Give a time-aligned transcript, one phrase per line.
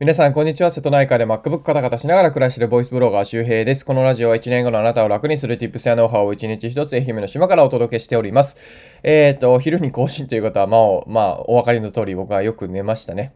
[0.00, 0.72] 皆さん、こんにちは。
[0.72, 3.86] 瀬戸内海で MacBook カタカタしながら暮らしているボイスブロガー周平です。
[3.86, 8.56] このラジオは1年後のあなたを楽にする Tips やノウハウを1日1つ愛媛の島からお届けしております。
[9.04, 13.34] えっ、ー、と、昼に更新という方は、まあ、まあ、お分かりの通り僕はよく寝ましたね。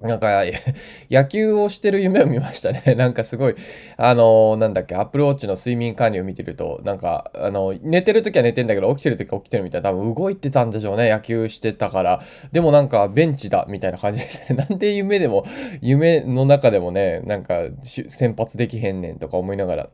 [0.00, 0.44] なんか、
[1.10, 2.82] 野球をしてる夢を見ましたね。
[2.94, 3.54] なんかすごい、
[3.96, 12.20] あのー、なんだっけ、アップルウォッチの睡眠管理を見てると、なんか、あのー、寝てる時は寝てんだけど、起きてる時は起きてるみたいな、多分動いてたんでしょうね、野球してたから。
[12.52, 14.66] でもなんか、ベンチだ、みたいな感じでしたね。
[14.68, 15.44] なんで夢でも、
[15.80, 19.88] 夢の中でもね、なんか、先発できへんねんとか思いながら、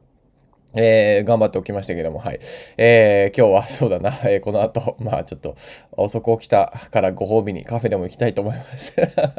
[0.75, 2.41] えー、頑張っておきましたけども、はい。
[2.77, 5.55] えー、今日はそうだな、 えー、この後、まあちょっと
[5.93, 8.95] 遅く起きたからご褒美にカフェでも行きたいと思います。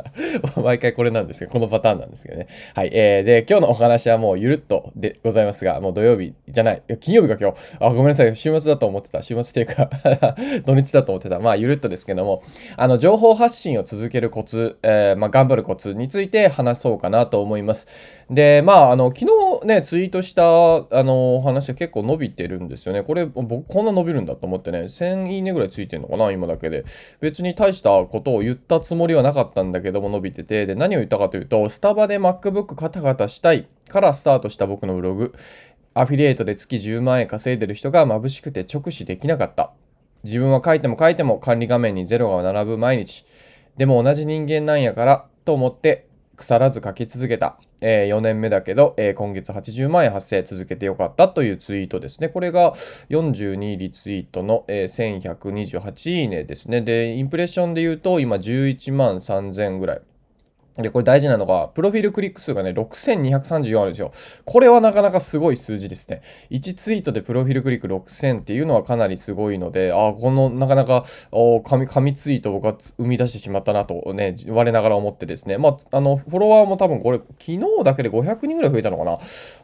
[0.62, 2.48] 毎回これなんですけど、このパターンなんですけどね。
[2.74, 2.90] はい。
[2.94, 7.58] えー、で、今日のお話はもうゆるっとでございますが、もう土曜日じゃない、金曜日か今日。
[7.80, 9.22] あ、ごめんなさい、週末だと思ってた。
[9.22, 9.90] 週末っていうか
[10.66, 11.40] 土日だと思ってた。
[11.40, 12.44] まあゆるっとですけども、
[12.78, 17.88] あの、情報発信を続けるコツ、えー、まあ頑張るコツについて話そうかなと思います。
[18.30, 19.20] で、まあ、あの、昨
[19.62, 23.04] 日ね、ツイートした、あの、お話は結構伸びてるんですよね。
[23.04, 26.86] これ、僕、こんな伸びるんだと思ってね、1000いいねぐらいついてんのかな、今だけで。
[27.20, 35.34] 別に大したことを言ったつもりはなかったんだけども伸びてて、で、何を言ったかというと、スタバで MacBook カタカタしたいからスタートした僕のブログ。
[35.94, 39.72] アフィリエイトで月10万円稼いでる人が眩しくて直視できなかった。
[40.26, 43.26] 自分は書いても書いても管理画面にゼロが並ぶ毎日。
[43.78, 47.58] でも同じ人間なんやからと思って腐らず書き続けた。
[47.82, 52.30] えー、4年目だけど、えー、今月80万円発生続けてよかったというツイートですね。
[52.30, 52.74] これが
[53.10, 56.82] 42リツイートの、えー、1128いいねですね。
[56.82, 60.02] で、インプレッションで言うと今11万3000ぐらい。
[60.78, 64.12] で、これ大事なのが、プロフィールクリック数がね、6234あるんですよ。
[64.44, 66.22] これはなかなかすごい数字ですね。
[66.52, 71.06] 1ツイートでプロフィールクリック6000っていうのはかなりすごいので、ああこの、なかなか、
[71.64, 75.58] 紙、紙ツイートを僕は生み出してしまったなとね、我ながら思ってですね。
[75.58, 79.18] まあ、あの、フォロワーも多分これ、昨日だけで500人ぐらい増えたのかな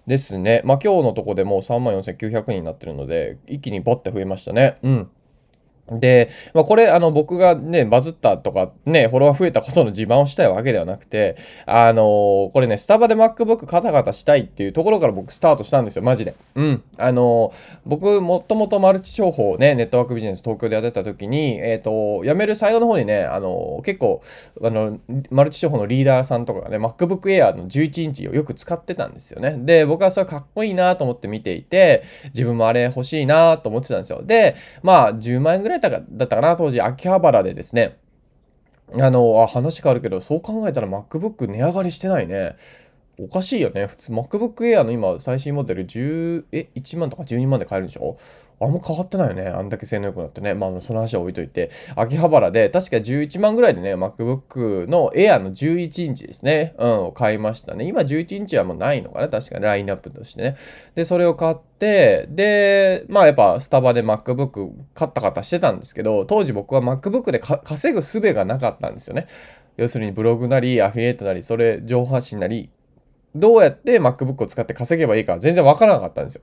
[0.08, 0.62] ですね。
[0.64, 4.78] まあ、今日のとこでもう34,900人になってるので、一気にボッて増えましたね。
[4.82, 5.10] うん。
[6.00, 11.36] で、まあ、これ、あの、僕がね、バズったとか、ね、フォロワー増えたことの自慢をしたいわけではなくて、
[11.66, 16.36] あのー、これね、スタバで MacBook カタカタしたいっていうところから僕スタートしたんですよ、マジで。
[16.56, 16.84] うん。
[16.98, 24.22] あのー、僕、もともとマルチ商法ね、ネットワークビジネス東京でやってた時に、えっ、ー、と、辞める最後の方にね、あの結構、
[24.64, 29.58] あの、マルチ商法のリーダーさんとかがね、MacBook Air の11インチをよく使ってたんですよね。
[29.60, 34.22] で、僕はそれかっこいいなと思って見ていて、自分もあれ欲しいなと思ってたんですよ。
[34.24, 37.98] で、まあ、10万円ぐらいだったかな、当時、秋葉原でですね、
[39.00, 42.56] あの、あ、話変わるけど、そう考えたら MacBook 値上がりしてないね。
[43.20, 43.86] おかしいよね。
[43.86, 48.18] 普通 MacBook Air の今最新モデル10、え、1万とか12万で買えるんでしょ？
[48.60, 49.48] あんま変わってないよね。
[49.48, 50.54] あんだけ性能良くなってね。
[50.54, 51.72] まあ、その話は置いといて。
[51.96, 56.76] 秋葉原で、確か11万ぐらいでね、MacBook の Air の11インチですね。
[56.78, 57.86] うん、買いましたね。
[57.86, 60.58] 今11インチはもうないのかな確かにラインナップとしてね。
[60.94, 69.26] で、それを買って、で、まあやっぱスタバで MacBook 買った方してたんですけど、当時僕は MacBook で稼ぐ術がなかったんですよね。
[69.78, 72.70] 要するにブログなり、アフィリエイトなり、それ、情報発信なり、
[73.36, 76.42] どうやって MacBook を使って稼げばいいか全然わからなかったんですよ。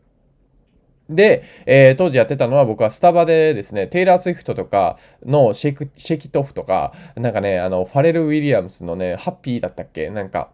[1.11, 10.11] で、えー、当時やってたのは僕はスタバでですね、テイラー・スウィフトとかのシェイク、シェキトフとか、なんかね、あの、ファレル・ウィリアムスのね、ハッピーだったっけ？
[10.11, 10.51] なんか、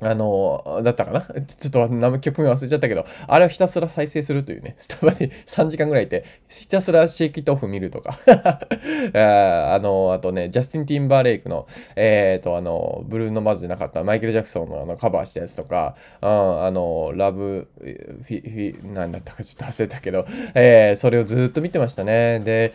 [0.00, 1.22] あの、だったかな？
[1.22, 8.18] ちょっと名曲名忘れちゃったけど、あれをひたすら再生するというね、 スタバに3時間ぐらいいて、ひたすらシェイキットオフ見るとか
[9.14, 11.66] あの、あとね、ジャスティン・ティンバーレイクの、
[11.96, 22.40] えっ、ー、と、あの、ブルーノ・マズじゃなかったマイケル・ジャクソンのあのカバーしたやつとか、うん、あの、ラブ、フィ、フィ、なんだったかちょっと忘れたけど、えー、それをずっと見てましたね。
[22.40, 22.72] で、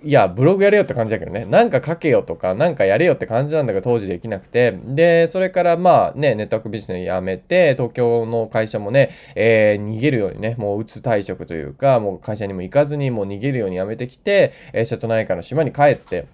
[0.00, 16.26] いや、ブログやれよって感じだけどね、なんか書けよとか、なんかやれよって感じなんだけど、当時できなくて、で、それからまあね、ネットワークビジネス辞めて、東京の会社もね、えー、逃げるようにね、もう打つ退職というか、もう会社にも行かずに、もう逃げるように辞めてきて、えー、瀬戸内海の島に帰って、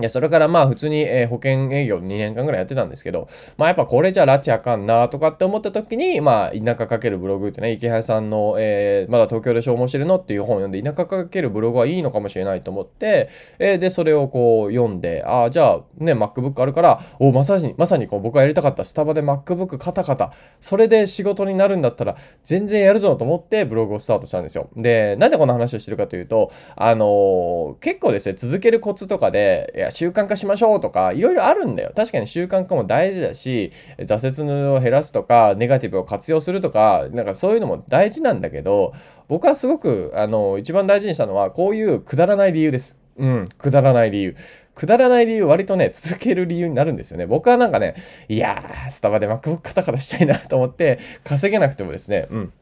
[0.00, 13.28] いや、それからまあ普通に、え、保険営業2年間ぐらいやってたんですけど、まあやっぱこれじゃ拉致あかんなとかって思った時に、まあ田舎かけるブログってね、池原さんの、えー、まだ東京で消耗してるのっていう本を読んで、田舎かけるブログはいいのかもしれないと思って、
[13.60, 24.70] えー、で、それをこう読んで、ああ、じゃあね、MacBook あるから、おまさに、まさにこう僕がやりたかったスタバで MacBook カタカタ、それで仕事になるんだったら全然やるぞと思ってブログをスタートしたんですよ。
[24.76, 31.92] で、なんでこんな話をしてるかというと、あのー、結構ですね、続けるコツとかで、や、習慣化しましょうとか、いろいろあるんだよ。
[31.94, 38.92] 確かに習慣化も大事だし、挫折を減らすとか、ネガティブを活用するとか、なんかそういうのも大事なんだけど、
[39.28, 42.98] 僕はすごく、あの、一番大事にしたのは、こういうくだらない理由です。
[43.16, 44.36] うん、くだらない理由。
[44.74, 47.26] くだらない理由、割とね、続ける理由になるんですよね。
[47.26, 47.94] 僕はなんかね、
[48.28, 52.52] いやー、スタバで MacBook カタカタしたいなと思って、稼げなくてもですね、うん。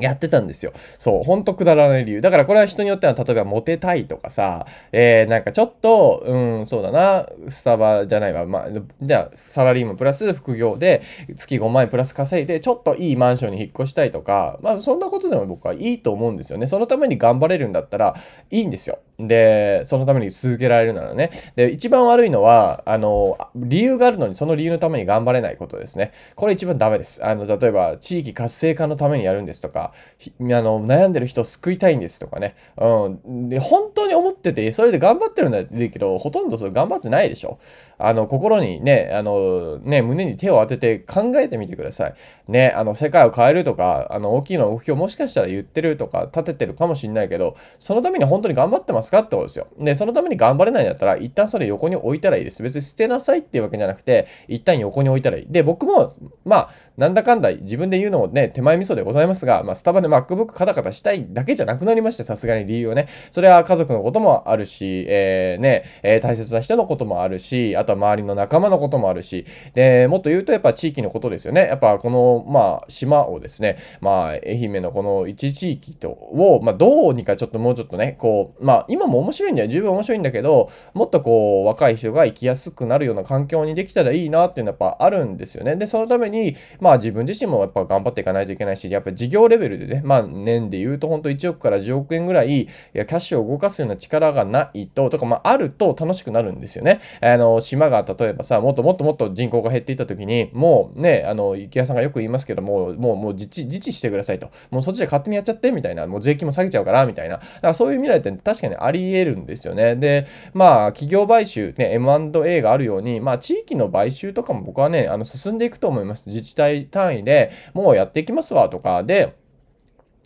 [0.00, 0.72] やってたんですよ。
[0.98, 2.20] そう、ほんとくだらない理由。
[2.20, 8.44] だからこれは人によっては、例えばモテたいとかさ、えー、なんかちょっと、うん、そうだな、スタバじゃないわ。
[8.44, 8.68] まあ、
[9.02, 11.02] じゃあ、サラリーマンプラス副業で、
[11.36, 16.66] 月5万円プラス稼いで、ちょっといいマンションに引っ越したいとか、まあ、そんなことでも僕はいいと思うんですよね。
[16.66, 18.16] そのために頑張れるんだったら、
[18.50, 18.98] いいんですよ。
[19.18, 21.30] で、そのために続けられるならね。
[21.54, 26.10] で、一番悪いのは、あの、理由があるのにその理由のために頑張れないことですね。
[26.34, 27.24] これ一番ダメです。
[27.24, 32.56] あの、例えば、地域活性化のためにやるんですとか、あの、悩んでる人を救いたいんですとかね。
[32.76, 33.48] うん。
[33.48, 37.58] で、本当に思ってて、それで頑張ってるんだけど、ほとんどそれ頑張ってないでしょ。
[37.98, 42.14] あの、心にね、あの、ね、胸に手を当てて考えてみてください。
[42.48, 49.20] ね、あの、世界を変えるとか、あの、大きいの目標もしかしたら言ってるとか、立ててるかもしんないけど、そのために本当に頑張ってますか？
[49.20, 49.66] ってことですよ。
[49.78, 52.62] で、そのために頑張れないんだったら、一旦それ横に置いたらいいです。
[52.62, 55.46] 別に捨てなさいっていうわけじゃなくて、一旦横に置いたらいい。
[55.48, 56.10] で、僕も、
[56.44, 63.08] まあ、なんだかんだ自分で言うのもね、手前味噌でございますが、まあ、スタバで MacBook カタカタしたいだけじゃなくなりまして、さすがに理由はね。
[63.30, 71.66] それは家族のこともあるし、えー、ね、えー、大切な人のこともあるし、あとは周りの仲間のこともあるし、で、もっと言うとやっぱ地域のことですよね。
[71.66, 79.68] やっぱこの、まあ、島をですね、まあ、愛媛のこの一地域と、を、まあ、どうにかちょっともうちょっとね、こう、まあ、今も面白いんだよ。
[79.68, 85.76] 十分面白いんだけど、もっとこう、若い人が生きやすくなるような環境にできたらいいなっていうのはやっぱあるんですよね。
[85.76, 97.00] で、そのために、まあ自分自身もやっぱ頑張っていかないといけないし、やっぱ事業レベルでね、まあ年で言うと本当1億から10億円ぐらい、いや、キャッシュを動かすような力がないと、とか、まああると楽しくなるんですよね。
[97.20, 104.50] あの、島が例えばさ、もっともっともっと人口が減っていた時に、もうね、あの、池谷さんがよく言いますけども、もう、もう自治、自治してくださいと。
[104.70, 106.06] もうそっちで勝手にやっちゃって、みたいな。
[106.06, 107.36] もう税金も下げちゃうから、みたいな。
[107.36, 109.96] だからそういう未来って確かにあり得るんですよね。
[109.96, 116.28] で、まあ、企業買収、ね、M&A があるように、まあ、地域の買収とかも僕はね、あの、進んでいくと思います。
[116.28, 119.34] 自治体単位でもうやっていきますわ、とかで、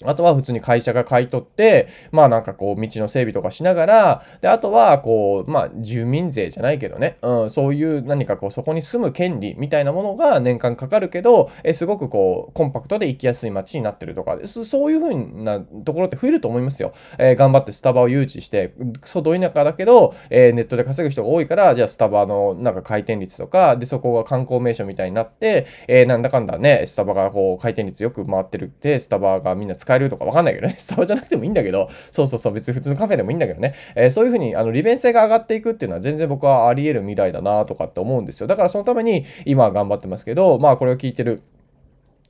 [0.05, 14.39] あとは普通に会社が買い取って、まあなんかこう道の整備とかしながら、で、あとはこう、まあ住民税じゃないけどね、うん、そういう何かこうそこに住む権利みたいなものが年間かかるけど、えすごくこうコンパクトで行きやすい街になってるとか。
[14.47, 16.93] そういう風なところって増えると思いますよ。
[17.19, 38.47] えー、頑張ってスタバを誘致して、クソど田舎だけど、えー、ネットで稼ぐ人が多いから、じゃあスタバのなんか回転率とか、で、そこが観光名所みたいになって、えー、なんだかんだね、スタバがこう回転率よく回ってるって、スタバがみんな使えるとかわかんないけどね、 スタバじゃなくてもいいんだけど、そうそうそう、別に普通のカフェでもいいんだけどね、えー、そういうふうにあの利便性が上がっていくっていうのは全然僕はあり得る未来だなとかって思うんですよ。
[38.47, 41.43] だからそのために今は頑張ってますけど、まあこれを聞いてる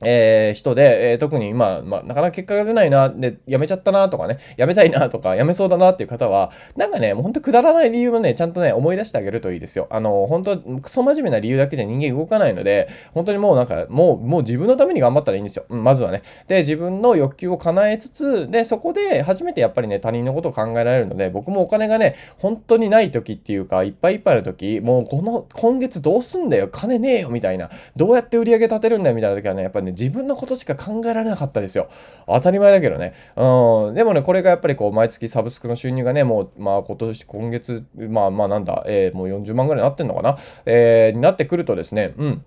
[0.04, 9.88] えー、人で、えー、特に今、まあ、なかなか結果が出ないな、で、辞めちゃったなとかね、辞めたいなとか、辞めそうだなっていう方は、なんかね、もうほんとくだらない理由をね、ちゃんとね、思い出してあげるといいですよ。
[9.90, 15.64] あの、本当クソ真面目な理由だけじゃ人間動かないので、本当にもうなんか、もう、もう自分のために頑張ったらいいんですよ。
[15.68, 16.22] うん、まずはね。
[16.46, 27.70] で、自分の欲求を叶えつつ、で、そこで初めてやっぱりね、他人のことを考えられるので、僕もお金がね、本当にない時っていうか、いっぱいいっぱいの時、もうこの、今月どうすんだよ、金ねえよ、みたいな。
[27.96, 31.88] どうやって売り上げ立てるんだよ、みたいな時はね、やっぱりね、自分のことしか考えられなかったですよ。
[32.26, 33.14] 当たり前だけどね。
[33.36, 33.94] うん。
[33.94, 40.38] でもね、これがやっぱりこう、毎月サブスクの収入がね、もう、まあ今年、今月、まあまあなんだ、えー、もう40万ぐらいになってんのかな？
[40.66, 42.44] えー、になってくるとですね、うん。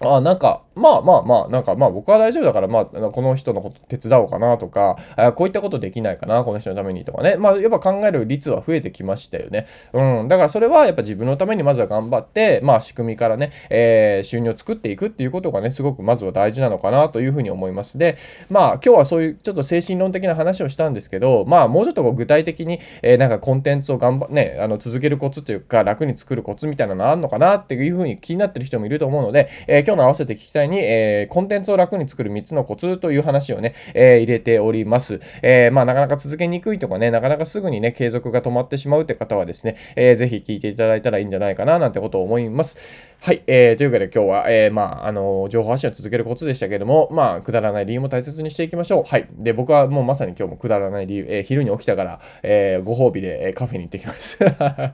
[0.00, 7.36] あなんか、まあまあまあ、なんかまあ僕は大丈夫だから、まあ、この人のこと手伝おうかなとか、あこういったことできないかな、この人のためにとかね。
[7.36, 9.66] まあやっぱ考える率は増えてきましたよね。
[9.92, 10.28] うん。
[10.28, 17.98] だからそれはやっぱ自分のためにまずは頑張って、まあ仕組みからね、えー、収入を作っていくっていうことがね、すごくまずは大事なのかなというふうに思います。
[17.98, 18.16] で、
[18.48, 35.18] まあ今日はそういうちょっと精神論的な話をしたんですけど、まあもうちょっとこう具体的に、えー、なんかコンテンツを頑張、ね、あの続けるコツというか楽に作るコツみたいなのあるのかなっていうふうに気になってる人もいると思うので、えー、今日の合わせて聞きたいに、えー、コンテンツを楽に作る3つのコツという話をね、えー、入れております。
[35.40, 42.76] えー、まあ、なかなか続けにくいとかね、なかなかすぐにね、継続が止まってしまうって方はですね、えー、ぜひ聞いていただいたらいいんじゃないかな、なんてことを思います。
[43.20, 49.04] はい、えー、というわけで今日は、えー、まあ、あの、情報発信を続けるコツでしたけども、まあ、くだらない理由も大切にしていきましょう。
[49.04, 49.28] はい。
[49.32, 54.38] で、僕はもうまさに今日もくだらない理由、えー、昼に起きたから、えー、ご褒美で、えー、カフェに行ってきます。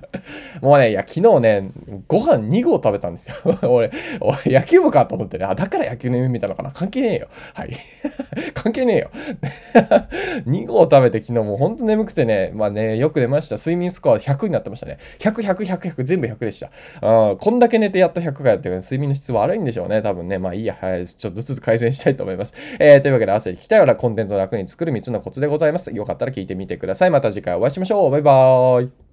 [0.63, 1.71] もうね、いや、昨日ね、
[2.09, 3.59] ご飯2合食べたんですよ。
[3.71, 3.91] 俺、
[4.21, 7.29] 俺野球部かと思ってね、あ、だから野球の夢見たのかな関係ねえよ。
[7.53, 7.77] はい。
[8.55, 9.11] 関係ねえよ。
[10.47, 13.57] 2合食べて昨日もうほんと眠くてね、まあね、よく寝ました。
[13.57, 14.97] 睡眠スコア100になってましたね。
[15.19, 16.71] 100、100、100、100、全部100でした。
[17.03, 20.01] あこんだけ寝てやっと100回やってる睡眠の質悪いんでしょうね。
[20.01, 20.39] 多分ね。
[20.39, 20.77] まあいいや。
[20.81, 21.07] はい。
[21.07, 22.55] ちょっとずつ改善したいと思います。
[22.79, 25.95] えー、というわけで、朝に聞きたいようなコンテンツを楽に作る3つのコツでございます。
[25.95, 27.11] よかったら聞いてみてください。
[27.11, 28.11] また次回お会いしましょう。
[28.11, 29.04] バイバーイ。